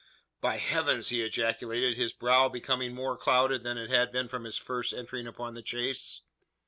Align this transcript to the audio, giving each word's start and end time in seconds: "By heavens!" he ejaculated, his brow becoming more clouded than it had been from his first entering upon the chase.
"By 0.41 0.57
heavens!" 0.57 1.09
he 1.09 1.21
ejaculated, 1.21 1.95
his 1.95 2.11
brow 2.11 2.49
becoming 2.49 2.91
more 2.95 3.15
clouded 3.15 3.61
than 3.61 3.77
it 3.77 3.91
had 3.91 4.11
been 4.11 4.29
from 4.29 4.45
his 4.45 4.57
first 4.57 4.93
entering 4.93 5.27
upon 5.27 5.53
the 5.53 5.61
chase. 5.61 6.21